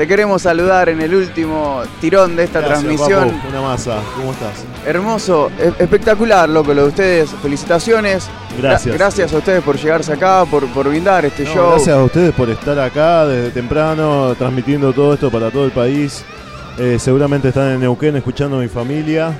Te 0.00 0.08
queremos 0.08 0.40
saludar 0.40 0.88
en 0.88 1.02
el 1.02 1.14
último 1.14 1.82
tirón 2.00 2.34
de 2.34 2.44
esta 2.44 2.60
Gracias, 2.60 2.84
transmisión. 2.84 3.28
papu. 3.32 3.48
Una 3.50 3.60
masa, 3.60 3.96
¿cómo 4.16 4.32
estás? 4.32 4.64
Hermoso, 4.86 5.50
e- 5.58 5.74
espectacular, 5.78 6.48
loco, 6.48 6.72
lo 6.72 6.84
de 6.84 6.88
ustedes. 6.88 7.28
Felicitaciones. 7.42 8.26
Gracias. 8.58 8.94
Gra- 8.94 8.98
gracias 8.98 9.30
a 9.34 9.36
ustedes 9.36 9.62
por 9.62 9.76
llegarse 9.76 10.14
acá, 10.14 10.46
por, 10.50 10.66
por 10.68 10.88
brindar 10.88 11.26
este 11.26 11.44
No, 11.44 11.52
show. 11.52 11.70
gracias 11.72 11.94
a 11.94 12.02
ustedes 12.02 12.32
por 12.32 12.48
estar 12.48 12.78
acá 12.78 13.26
desde 13.26 13.50
temprano, 13.50 14.34
transmitiendo 14.38 14.90
todo 14.94 15.12
esto 15.12 15.30
para 15.30 15.50
todo 15.50 15.66
el 15.66 15.70
país. 15.70 16.24
Eh, 16.78 16.96
seguramente 16.98 17.48
están 17.48 17.68
en 17.72 17.80
Neuquén 17.80 18.16
escuchando 18.16 18.56
a 18.56 18.60
mi 18.60 18.68
familia. 18.68 19.38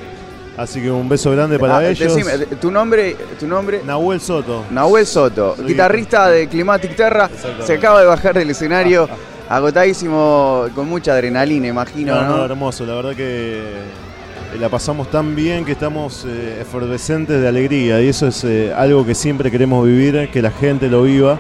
Así 0.59 0.83
que 0.83 0.91
un 0.91 1.09
beso 1.09 1.30
grande 1.30 1.59
para 1.59 1.79
Ah, 1.79 1.88
ellos. 1.88 2.15
decime, 2.15 2.37
de- 2.37 2.45
tu 2.57 2.71
nombre, 2.71 3.16
tu 3.38 3.47
nombre. 3.47 3.80
Nahuel 3.83 4.21
Soto. 4.21 4.65
Nahuel 4.71 5.07
Soto, 5.07 5.57
Soy- 5.57 5.69
guitarrista 5.69 6.29
de 6.29 6.49
Climatic 6.49 6.95
Terra. 6.97 7.30
Se 7.65 7.73
acaba 7.73 8.01
de 8.02 8.07
bajar 8.09 8.35
del 8.35 8.51
escenario, 8.51 9.09
agotadísimo, 9.51 10.67
con 10.75 10.89
mucha 10.89 11.13
adrenalina, 11.13 11.67
imagino, 11.67 12.15
No, 12.15 12.23
¿no? 12.23 12.37
no, 12.39 12.45
hermoso. 12.45 12.87
La 12.87 12.95
verdad 12.95 13.15
que 13.17 13.59
eh, 13.59 14.59
la 14.59 14.69
pasamos 14.69 15.11
tan 15.11 15.35
bien 15.35 15.65
que 15.65 15.73
estamos 15.73 16.24
eh, 16.27 16.59
efervescentes 16.61 17.41
de 17.41 17.49
alegría. 17.49 18.01
Y 18.01 18.09
eso 18.09 18.29
es 18.29 18.45
eh, 18.45 18.73
algo 18.74 19.05
que 19.05 19.15
siempre 19.15 19.51
queremos 19.51 19.85
vivir, 19.85 20.30
que 20.33 20.41
la 20.41 20.52
gente 20.52 20.89
lo 20.89 21.02
viva. 21.02 21.39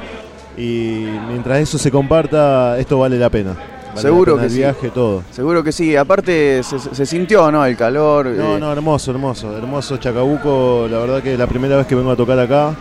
Y 0.58 1.06
mientras 1.28 1.60
eso 1.60 1.78
se 1.78 1.90
comparta, 1.90 2.76
esto 2.78 2.98
vale 2.98 3.16
la 3.16 3.30
pena. 3.30 3.54
Vale 3.90 4.02
Seguro 4.02 4.36
la 4.36 4.36
pena 4.36 4.40
que 4.42 4.46
el 4.46 4.52
sí. 4.52 4.58
viaje, 4.58 4.90
todo. 4.90 5.22
Seguro 5.30 5.62
que 5.62 5.70
sí. 5.70 5.94
Aparte 5.94 6.62
se, 6.64 6.78
se 6.80 7.06
sintió, 7.06 7.50
¿no? 7.52 7.64
El 7.64 7.76
calor. 7.76 8.26
No, 8.26 8.56
eh, 8.56 8.60
no, 8.60 8.72
hermoso, 8.72 9.12
hermoso, 9.12 9.56
hermoso 9.56 9.96
Chacabuco, 9.98 10.88
la 10.90 10.98
verdad 10.98 11.22
que 11.22 11.34
es 11.34 11.38
la 11.38 11.46
primera 11.46 11.76
vez 11.76 11.86
que 11.86 11.94
vengo 11.94 12.10
a 12.10 12.16
tocar 12.16 12.38
acá 12.40 12.74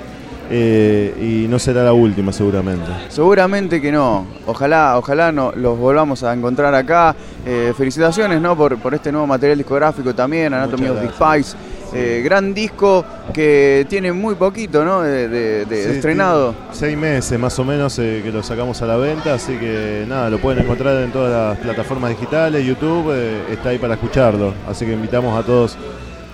eh, 0.50 1.14
y 1.46 1.48
no 1.48 1.60
será 1.60 1.84
la 1.84 1.94
última 1.94 2.32
seguramente. 2.34 2.86
Seguramente 3.10 3.80
que 3.82 3.92
no. 3.92 4.26
Ojalá, 4.48 4.98
ojalá 4.98 5.32
no, 5.32 5.52
los 5.56 5.78
volvamos 5.78 6.24
a 6.24 6.34
encontrar 6.34 6.74
acá. 6.76 7.16
Eh, 7.46 7.74
felicitaciones, 7.78 8.42
¿no? 8.42 8.56
Por, 8.58 8.78
por 8.78 8.94
este 8.94 9.12
nuevo 9.12 9.28
material 9.28 9.58
discográfico 9.58 10.14
también, 10.14 10.54
Anatomy 10.54 10.88
of 10.90 11.00
the. 11.02 11.08
Spice. 11.10 11.56
Eh, 11.92 12.22
gran 12.24 12.54
disco 12.54 13.04
que 13.34 13.84
tiene 13.90 14.12
muy 14.14 14.36
poquito, 14.36 14.86
¿no? 14.86 15.02
De, 15.02 15.28
de- 15.28 15.66
de 15.66 15.84
Sí, 15.86 15.90
estrenado. 15.94 16.54
Seis 16.72 16.96
meses 16.96 17.40
más 17.40 17.58
o 17.58 17.64
menos 17.66 17.98
eh, 17.98 18.22
que 18.24 18.32
lo 18.32 18.44
sacamos 18.44 18.80
a 18.84 18.86
la 18.86 18.96
venta, 18.98 19.34
así 19.34 19.54
que 19.58 20.06
nada, 20.08 20.30
lo 20.30 20.38
pueden 20.38 20.64
encontrar 20.64 21.02
en 21.02 21.12
todas 21.12 21.32
las 21.32 21.58
plataformas 21.66 22.12
digitales, 22.12 22.64
YouTube 22.64 23.12
eh, 23.12 23.42
está 23.52 23.70
ahí 23.70 23.80
para 23.80 23.96
escucharlo, 23.96 24.54
así 24.70 24.86
que 24.86 24.94
invitamos 24.94 25.36
a 25.36 25.44
todos 25.44 25.80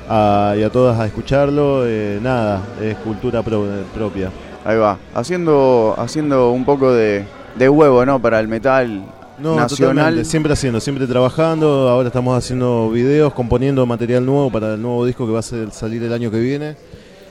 a- 0.10 0.56
y 0.58 0.64
a 0.64 0.70
todas 0.70 1.00
a 1.00 1.06
escucharlo, 1.06 1.84
eh, 1.86 2.20
nada, 2.22 2.62
es 2.82 2.96
cultura 2.98 3.42
pro- 3.44 3.66
propia. 3.94 4.30
Ahí 4.64 4.78
va. 4.78 4.98
Haciendo, 5.14 5.94
haciendo 5.98 6.52
un 6.52 6.66
poco 6.66 6.92
de, 6.94 7.24
de 7.56 7.70
huevo, 7.70 8.06
¿no? 8.06 8.20
Para 8.20 8.40
el 8.40 8.48
metal 8.48 9.04
No, 9.38 9.56
nacional. 9.56 9.96
totalmente, 9.96 10.26
siempre 10.26 10.54
haciendo, 10.54 10.80
siempre 10.80 11.06
trabajando. 11.08 11.90
Ahora 11.90 12.08
estamos 12.08 12.38
haciendo 12.38 12.90
videos, 12.90 13.34
componiendo 13.34 13.86
material 13.86 14.26
nuevo 14.26 14.50
para 14.52 14.74
el 14.74 14.82
nuevo 14.82 15.06
disco 15.06 15.26
que 15.28 15.34
va 15.34 15.40
a 15.40 15.72
salir 15.72 16.02
el 16.04 16.14
año 16.14 16.32
que 16.32 16.40
viene. 16.40 16.76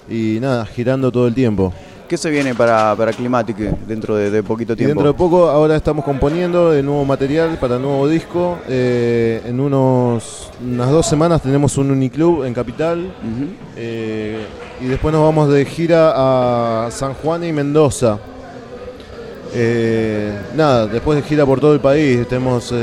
Y 0.08 0.38
nada, 0.40 0.66
girando 0.66 1.10
todo 1.10 1.26
el 1.26 1.34
tiempo. 1.34 1.72
¿Qué 2.08 2.18
se 2.18 2.28
viene 2.30 2.54
para, 2.54 2.94
para 2.96 3.12
Climatic 3.12 3.56
dentro 3.86 4.14
de, 4.16 4.30
de 4.30 4.42
poquito 4.42 4.74
Y 4.74 4.76
tiempo? 4.76 4.94
dentro 4.94 5.12
de 5.12 5.14
poco, 5.18 5.48
ahora 5.48 5.74
estamos 5.74 6.04
componiendo 6.04 6.72
el 6.74 6.84
nuevo 6.84 7.04
material 7.06 7.56
para 7.58 7.78
nuevo 7.78 8.06
disco. 8.06 8.58
Eh, 8.68 9.40
en 9.46 9.58
unos, 9.58 10.50
unas 10.62 10.90
dos 10.90 11.06
semanas 11.06 11.40
tenemos 11.40 11.78
un 11.78 11.90
uniclub 11.90 12.44
en 12.44 12.52
Capital. 12.52 13.10
Eh, 13.76 14.44
y 14.82 14.86
después 14.86 15.14
nos 15.14 15.22
vamos 15.22 15.48
de 15.50 15.64
gira 15.64 16.12
a 16.86 16.90
San 16.90 17.14
Juan 17.14 17.42
y 17.42 17.52
Mendoza. 17.52 18.18
Eh, 19.54 20.36
nada, 20.54 20.86
después 20.86 21.16
de 21.16 21.22
gira 21.26 21.46
por 21.46 21.58
todo 21.58 21.72
el 21.72 21.80
país, 21.80 22.28
tenemos 22.28 22.74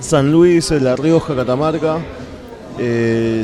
San 0.00 0.32
Luis, 0.32 0.70
La 0.72 0.96
Rioja, 0.96 1.36
Catamarca, 1.36 1.98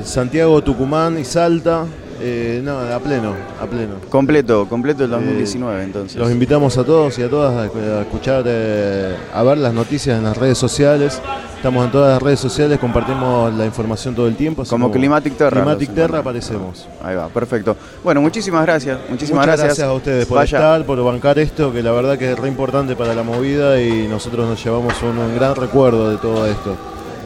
Santiago, 0.02 0.60
Tucumán 0.62 1.18
y 1.20 1.24
Salta. 1.24 1.84
Eh, 2.20 2.60
nada, 2.64 2.96
a 2.96 2.98
pleno, 2.98 3.32
a 3.60 3.66
pleno. 3.66 3.94
Completo, 4.08 4.66
completo 4.68 5.04
el 5.04 5.10
2019 5.10 5.82
entonces. 5.84 6.16
Los 6.18 6.30
invitamos 6.32 6.76
a 6.76 6.84
todos 6.84 7.16
y 7.18 7.22
a 7.22 7.28
todas 7.30 7.54
a 7.54 8.00
escuchar, 8.02 8.44
eh, 8.46 9.14
a 9.32 9.42
ver 9.44 9.58
las 9.58 9.72
noticias 9.72 10.18
en 10.18 10.24
las 10.24 10.36
redes 10.36 10.58
sociales. 10.58 11.20
Estamos 11.56 11.84
en 11.84 11.90
todas 11.90 12.12
las 12.14 12.22
redes 12.22 12.38
sociales, 12.40 12.78
compartimos 12.78 13.52
la 13.54 13.66
información 13.66 14.14
todo 14.14 14.28
el 14.28 14.36
tiempo. 14.36 14.64
Como 14.64 14.90
Climatic 14.90 15.36
Terra, 15.36 15.60
Climatic 15.62 15.92
Terra 15.92 16.18
aparecemos. 16.20 16.86
Ahí 17.02 17.16
va, 17.16 17.28
perfecto. 17.28 17.76
Bueno, 18.02 18.20
muchísimas 18.20 18.64
gracias. 18.64 18.98
Muchísimas 19.08 19.44
Muchas 19.46 19.58
gracias. 19.60 19.78
gracias 19.78 19.88
a 19.88 19.92
ustedes 19.92 20.26
por 20.26 20.38
Vaya. 20.38 20.58
estar, 20.58 20.84
por 20.84 21.02
bancar 21.04 21.38
esto, 21.38 21.72
que 21.72 21.82
la 21.82 21.92
verdad 21.92 22.16
que 22.18 22.32
es 22.32 22.38
re 22.38 22.48
importante 22.48 22.94
para 22.96 23.14
la 23.14 23.22
movida 23.24 23.80
y 23.80 24.06
nosotros 24.08 24.48
nos 24.48 24.62
llevamos 24.64 24.94
un, 25.02 25.18
un 25.18 25.34
gran 25.34 25.54
recuerdo 25.56 26.10
de 26.10 26.16
todo 26.18 26.46
esto. 26.46 26.76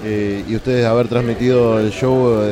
Eh, 0.04 0.44
y 0.48 0.56
ustedes 0.56 0.84
haber 0.86 1.08
transmitido 1.08 1.78
el 1.78 1.90
show 1.90 2.42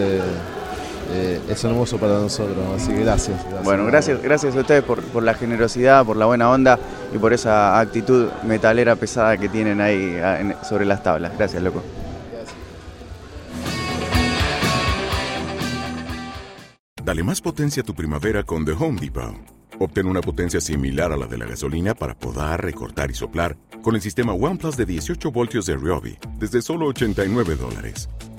eh, 1.12 1.40
es 1.48 1.64
hermoso 1.64 1.98
para 1.98 2.14
nosotros, 2.18 2.56
así 2.76 2.92
que 2.92 3.02
gracias. 3.04 3.38
gracias. 3.42 3.64
Bueno, 3.64 3.84
gracias, 3.86 4.22
gracias 4.22 4.56
a 4.56 4.60
ustedes 4.60 4.82
por, 4.84 5.02
por 5.02 5.22
la 5.22 5.34
generosidad, 5.34 6.04
por 6.04 6.16
la 6.16 6.26
buena 6.26 6.50
onda 6.50 6.78
y 7.14 7.18
por 7.18 7.32
esa 7.32 7.78
actitud 7.80 8.28
metalera 8.46 8.96
pesada 8.96 9.36
que 9.36 9.48
tienen 9.48 9.80
ahí 9.80 10.16
ah, 10.22 10.40
en- 10.40 10.54
sobre 10.68 10.84
las 10.84 11.02
tablas. 11.02 11.32
Gracias, 11.36 11.62
loco. 11.62 11.82
Dale 17.04 17.22
más 17.24 17.40
potencia 17.40 17.82
a 17.82 17.86
tu 17.86 17.94
primavera 17.94 18.42
con 18.44 18.64
The 18.64 18.72
Home 18.72 19.00
Depot. 19.00 19.34
Obtén 19.78 20.06
una 20.06 20.20
potencia 20.20 20.60
similar 20.60 21.10
a 21.12 21.16
la 21.16 21.26
de 21.26 21.38
la 21.38 21.46
gasolina 21.46 21.94
para 21.94 22.14
podar, 22.14 22.62
recortar 22.62 23.10
y 23.10 23.14
soplar 23.14 23.56
con 23.82 23.94
el 23.94 24.02
sistema 24.02 24.34
OnePlus 24.34 24.76
de 24.76 24.84
18 24.84 25.32
voltios 25.32 25.64
de 25.66 25.76
Ryobi 25.76 26.18
desde 26.38 26.60
solo 26.60 26.86
89 26.86 27.56
dólares. 27.56 28.08